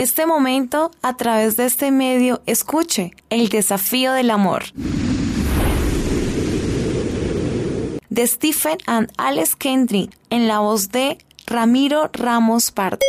[0.00, 4.64] en este momento, a través de este medio, escuche el desafío del amor.
[8.08, 13.00] De Stephen and Alex Kendrick, en la voz de Ramiro Ramos Pardo.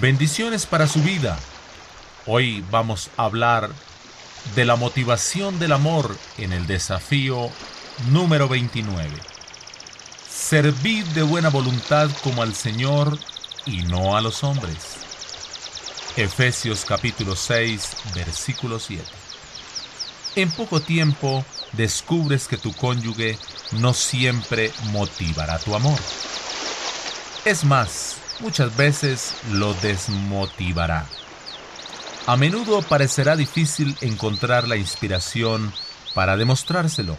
[0.00, 1.38] Bendiciones para su vida.
[2.26, 3.70] Hoy vamos a hablar
[4.56, 7.48] de la motivación del amor en el desafío
[8.10, 9.33] número 29.
[10.44, 13.18] Servid de buena voluntad como al Señor
[13.64, 14.76] y no a los hombres.
[16.16, 19.02] Efesios capítulo 6, versículo 7.
[20.36, 23.38] En poco tiempo descubres que tu cónyuge
[23.80, 25.98] no siempre motivará tu amor.
[27.46, 31.06] Es más, muchas veces lo desmotivará.
[32.26, 35.72] A menudo parecerá difícil encontrar la inspiración
[36.12, 37.16] para demostrárselo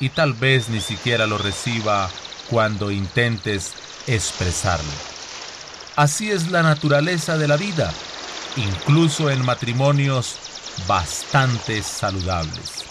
[0.00, 2.10] y tal vez ni siquiera lo reciba
[2.50, 3.72] cuando intentes
[4.06, 4.90] expresarlo.
[5.96, 7.92] Así es la naturaleza de la vida,
[8.56, 10.36] incluso en matrimonios
[10.88, 12.84] bastante saludables.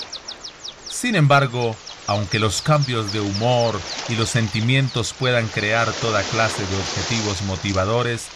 [0.90, 1.76] Sin embargo,
[2.08, 3.80] aunque los cambios de humor
[4.10, 8.28] y los sentimientos puedan crear toda clase de objetivos motivadores,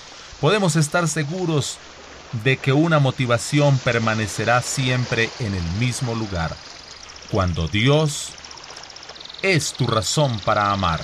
[0.41, 1.77] podemos estar seguros
[2.43, 6.55] de que una motivación permanecerá siempre en el mismo lugar,
[7.31, 8.31] cuando Dios
[9.41, 11.01] es tu razón para amar.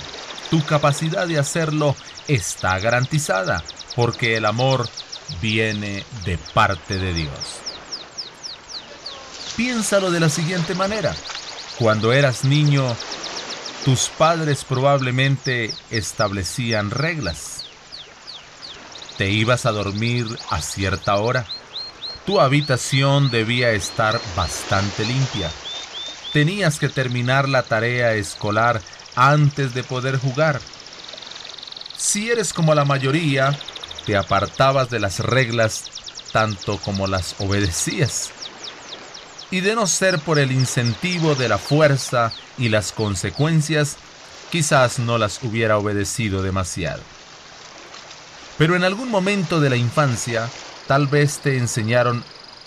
[0.50, 1.96] Tu capacidad de hacerlo
[2.28, 3.62] está garantizada,
[3.96, 4.88] porque el amor
[5.40, 7.60] viene de parte de Dios.
[9.56, 11.14] Piénsalo de la siguiente manera.
[11.78, 12.84] Cuando eras niño,
[13.84, 17.64] tus padres probablemente establecían reglas
[19.16, 21.46] te ibas a dormir a cierta hora.
[22.26, 25.50] Tu habitación debía estar bastante limpia.
[26.34, 28.82] Tenías que terminar la tarea escolar
[29.14, 30.60] antes de poder jugar.
[31.96, 33.56] Si eres como la mayoría,
[34.04, 35.84] te apartabas de las reglas
[36.32, 38.32] tanto como las obedecías.
[39.52, 43.96] Y de no ser por el incentivo de la fuerza y las consecuencias,
[44.50, 47.02] quizás no las hubiera obedecido demasiado.
[48.58, 50.50] Pero en algún momento de la infancia,
[50.88, 52.24] tal vez te enseñaron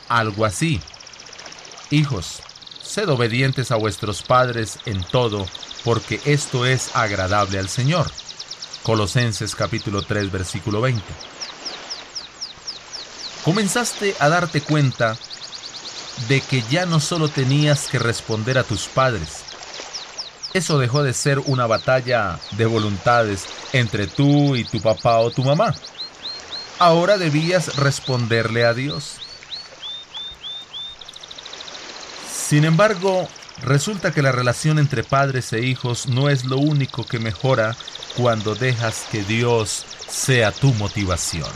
[0.07, 0.79] algo así.
[1.91, 2.43] Hijos,
[2.87, 5.45] sed obedientes a vuestros padres en todo,
[5.83, 8.09] porque esto es agradable al Señor.
[8.83, 11.03] Colosenses capítulo 3 versículo 20.
[13.43, 15.17] Comenzaste a darte cuenta
[16.29, 19.43] de que ya no solo tenías que responder a tus padres,
[20.53, 25.43] eso dejó de ser una batalla de voluntades entre tú y tu papá o tu
[25.43, 25.75] mamá.
[26.79, 29.26] Ahora debías responderle a Dios.
[32.47, 33.27] Sin embargo,
[33.61, 37.75] resulta que la relación entre padres e hijos no es lo único que mejora
[38.15, 41.49] cuando dejas que Dios sea tu motivación.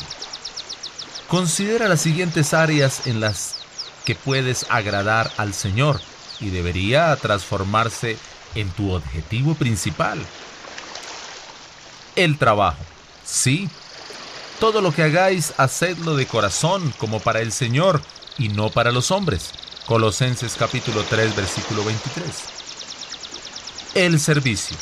[1.30, 3.56] Considera las siguientes áreas en las
[4.04, 6.02] que puedes agradar al Señor
[6.42, 8.18] y debería transformarse
[8.56, 10.20] en tu objetivo principal.
[12.18, 12.84] El trabajo.
[13.24, 13.70] Sí.
[14.60, 18.02] Todo lo que hagáis, hacedlo de corazón, como para el Señor,
[18.38, 19.54] y no para los hombres.
[19.86, 22.26] Colosenses capítulo 3, versículo 23.
[23.96, 24.78] El servicio.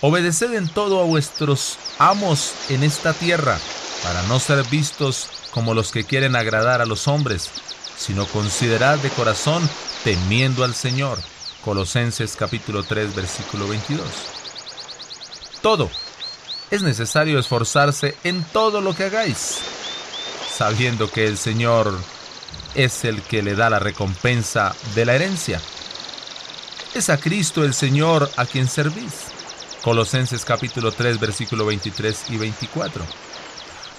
[0.00, 3.58] Obedeced en todo a vuestros amos en esta tierra,
[4.02, 7.50] para no ser vistos como los que quieren agradar a los hombres,
[7.98, 9.68] sino considerad de corazón
[10.04, 11.18] temiendo al Señor.
[11.64, 14.06] Colosenses capítulo 3 versículo 22.
[15.60, 15.90] Todo.
[16.70, 19.58] Es necesario esforzarse en todo lo que hagáis,
[20.56, 21.98] sabiendo que el Señor
[22.74, 25.60] es el que le da la recompensa de la herencia.
[26.94, 29.26] Es a Cristo el Señor a quien servís.
[29.82, 33.04] Colosenses capítulo 3 versículo 23 y 24.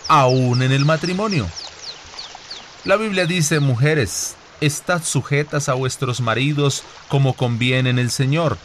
[0.07, 1.49] Aún en el matrimonio.
[2.83, 8.57] La Biblia dice, mujeres, estad sujetas a vuestros maridos como conviene en el Señor.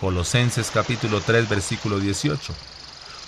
[0.00, 2.54] Colosenses capítulo 3 versículo 18.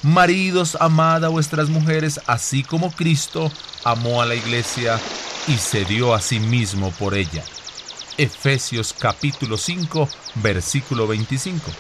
[0.03, 3.53] Maridos, amad a vuestras mujeres, así como Cristo
[3.85, 4.99] amó a la iglesia
[5.49, 7.45] y se dio a sí mismo por ella.
[8.19, 11.71] Efesios capítulo 5 versículo 25.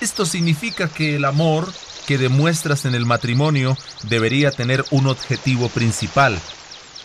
[0.00, 1.72] Esto significa que el amor
[2.06, 6.38] que demuestras en el matrimonio debería tener un objetivo principal,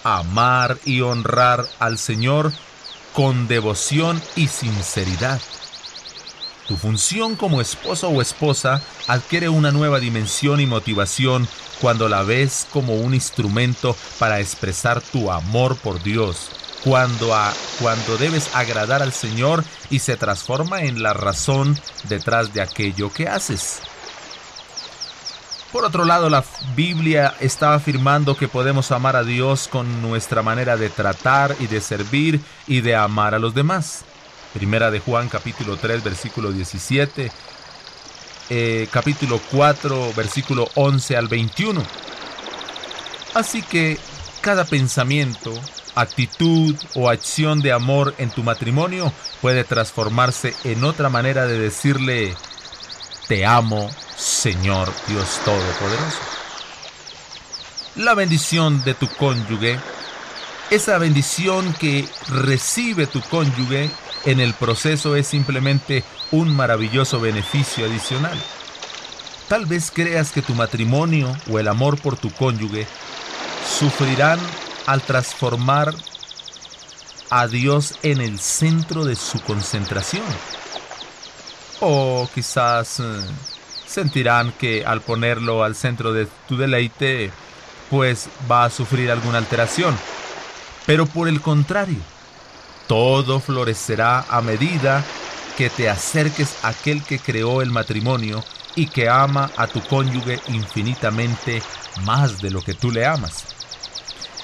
[0.03, 2.51] amar y honrar al Señor
[3.13, 5.39] con devoción y sinceridad.
[6.67, 11.47] Tu función como esposo o esposa adquiere una nueva dimensión y motivación
[11.79, 16.49] cuando la ves como un instrumento para expresar tu amor por Dios,
[16.83, 17.33] cuando,
[17.79, 21.79] cuando debes agradar al Señor y se transforma en la razón
[22.09, 23.79] detrás de aquello que haces.
[25.71, 26.43] Por otro lado, la
[26.75, 31.79] Biblia está afirmando que podemos amar a Dios con nuestra manera de tratar y de
[31.79, 34.03] servir y de amar a los demás.
[34.53, 37.31] Primera de Juan capítulo 3 versículo 17,
[38.49, 41.83] eh, capítulo 4 versículo 11 al 21.
[43.33, 43.99] Así que
[44.41, 45.53] cada pensamiento,
[45.95, 49.11] actitud o acción de amor en tu matrimonio
[49.41, 52.35] puede transformarse en otra manera de decirle
[53.27, 56.17] te amo Señor Dios Todopoderoso.
[57.97, 59.79] La bendición de tu cónyuge,
[60.69, 63.91] esa bendición que recibe tu cónyuge
[64.25, 68.37] en el proceso es simplemente un maravilloso beneficio adicional.
[69.47, 72.85] Tal vez creas que tu matrimonio o el amor por tu cónyuge
[73.65, 74.39] sufrirán
[74.85, 75.93] al transformar
[77.29, 80.25] a Dios en el centro de su concentración.
[81.79, 83.03] O quizás eh,
[83.85, 87.31] sentirán que al ponerlo al centro de tu deleite,
[87.89, 89.97] pues va a sufrir alguna alteración.
[90.85, 91.99] Pero por el contrario,
[92.87, 95.03] todo florecerá a medida
[95.57, 98.43] que te acerques a aquel que creó el matrimonio
[98.75, 101.61] y que ama a tu cónyuge infinitamente
[102.03, 103.45] más de lo que tú le amas.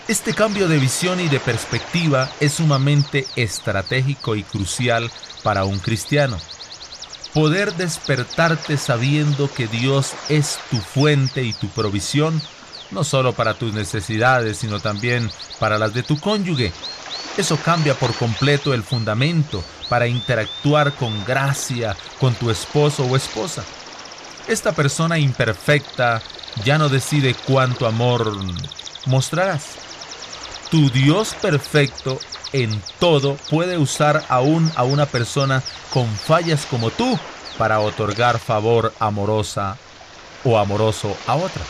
[0.07, 5.09] Este cambio de visión y de perspectiva es sumamente estratégico y crucial
[5.43, 6.37] para un cristiano.
[7.33, 12.41] Poder despertarte sabiendo que Dios es tu fuente y tu provisión,
[12.91, 16.73] no solo para tus necesidades, sino también para las de tu cónyuge,
[17.37, 23.63] eso cambia por completo el fundamento para interactuar con gracia con tu esposo o esposa.
[24.47, 26.21] Esta persona imperfecta
[26.63, 28.35] ya no decide cuánto amor
[29.05, 29.63] mostrarás.
[30.69, 32.19] Tu Dios perfecto
[32.51, 37.17] en todo puede usar aún a una persona con fallas como tú
[37.57, 39.77] para otorgar favor amorosa
[40.43, 41.63] o amoroso a otra.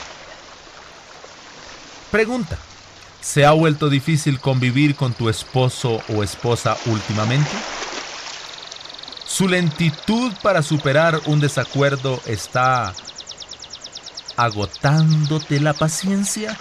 [2.12, 2.58] Pregunta.
[3.24, 7.50] ¿Se ha vuelto difícil convivir con tu esposo o esposa últimamente?
[9.26, 12.94] ¿Su lentitud para superar un desacuerdo está
[14.36, 16.60] agotándote la paciencia?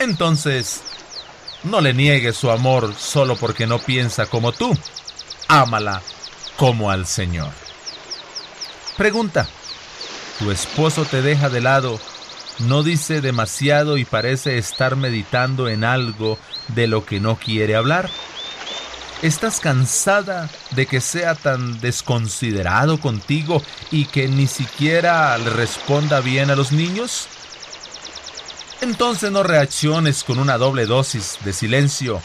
[0.00, 0.80] Entonces,
[1.62, 4.76] no le niegues su amor solo porque no piensa como tú.
[5.46, 6.02] Ámala
[6.56, 7.52] como al Señor.
[8.96, 9.48] Pregunta,
[10.40, 12.00] ¿tu esposo te deja de lado
[12.58, 16.38] no dice demasiado y parece estar meditando en algo
[16.68, 18.10] de lo que no quiere hablar.
[19.22, 26.50] ¿Estás cansada de que sea tan desconsiderado contigo y que ni siquiera le responda bien
[26.50, 27.26] a los niños?
[28.80, 32.22] Entonces no reacciones con una doble dosis de silencio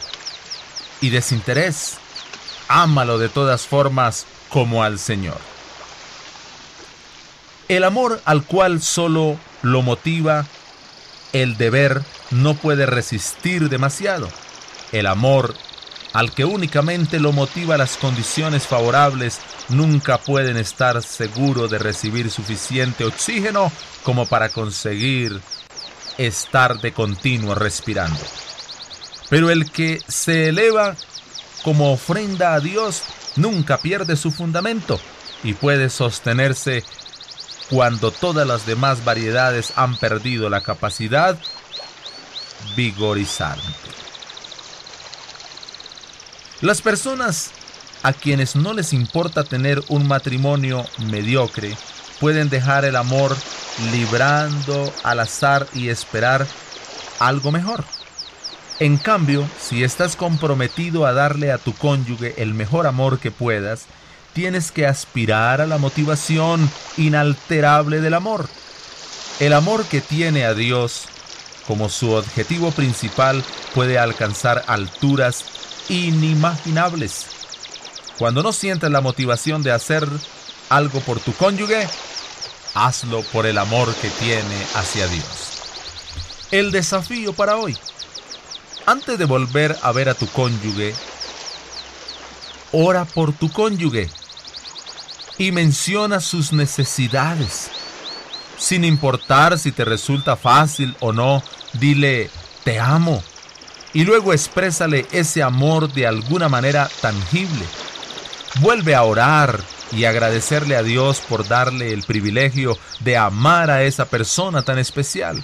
[1.02, 1.98] y desinterés.
[2.68, 5.38] Ámalo de todas formas como al Señor.
[7.68, 10.46] El amor al cual solo lo motiva
[11.34, 14.30] el deber, no puede resistir demasiado.
[14.92, 15.56] El amor,
[16.14, 19.40] al que únicamente lo motiva las condiciones favorables,
[19.70, 23.72] nunca pueden estar seguro de recibir suficiente oxígeno
[24.04, 25.42] como para conseguir
[26.20, 28.20] estar de continuo respirando.
[29.30, 30.96] Pero el que se eleva
[31.64, 33.04] como ofrenda a Dios
[33.36, 35.00] nunca pierde su fundamento
[35.44, 36.84] y puede sostenerse
[37.70, 41.38] cuando todas las demás variedades han perdido la capacidad
[42.76, 43.64] vigorizante.
[46.62, 47.52] Las personas
[48.04, 51.76] a quienes no les importa tener un matrimonio mediocre
[52.20, 53.36] pueden dejar el amor
[53.92, 56.46] librando al azar y esperar
[57.20, 57.84] algo mejor.
[58.80, 63.86] En cambio, si estás comprometido a darle a tu cónyuge el mejor amor que puedas,
[64.34, 68.50] tienes que aspirar a la motivación inalterable del amor.
[69.40, 71.04] El amor que tiene a Dios
[71.68, 75.46] como su objetivo principal puede alcanzar alturas
[75.90, 77.26] inimaginables.
[78.18, 80.08] Cuando no sientes la motivación de hacer
[80.70, 81.88] algo por tu cónyuge,
[82.74, 85.62] hazlo por el amor que tiene hacia Dios.
[86.52, 87.78] El desafío para hoy.
[88.86, 90.94] Antes de volver a ver a tu cónyuge,
[92.72, 94.10] ora por tu cónyuge
[95.38, 97.70] y menciona sus necesidades.
[98.58, 102.30] Sin importar si te resulta fácil o no, dile,
[102.64, 103.24] te amo.
[103.94, 107.66] Y luego exprésale ese amor de alguna manera tangible.
[108.62, 109.60] Vuelve a orar
[109.92, 115.44] y agradecerle a Dios por darle el privilegio de amar a esa persona tan especial.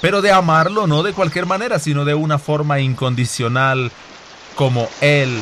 [0.00, 3.90] Pero de amarlo no de cualquier manera, sino de una forma incondicional
[4.54, 5.38] como Él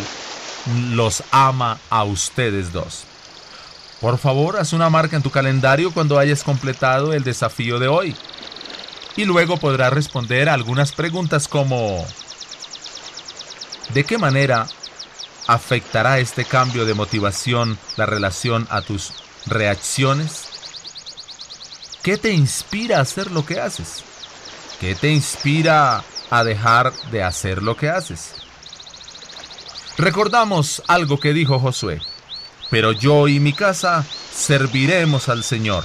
[0.93, 3.08] los ama a ustedes dos.
[4.01, 8.17] Por favor, haz una marca en tu calendario cuando hayas completado el desafío de hoy.
[9.17, 12.07] Y luego podrás responder a algunas preguntas como
[13.93, 14.67] ¿De qué manera
[15.47, 19.13] afectará este cambio de motivación la relación a tus
[19.47, 20.49] reacciones?
[22.03, 24.05] ¿Qué te inspira a hacer lo que haces?
[24.79, 28.35] ¿Qué te inspira a dejar de hacer lo que haces?
[29.97, 32.01] Recordamos algo que dijo Josué.
[32.71, 35.85] Pero yo y mi casa serviremos al Señor.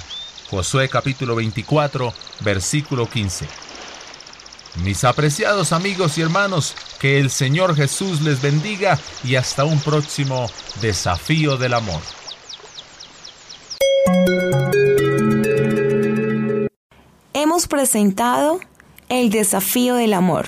[0.49, 3.47] Josué capítulo 24, versículo 15.
[4.83, 10.49] Mis apreciados amigos y hermanos, que el Señor Jesús les bendiga y hasta un próximo
[10.81, 12.01] desafío del amor.
[17.33, 18.59] Hemos presentado
[19.09, 20.47] el desafío del amor.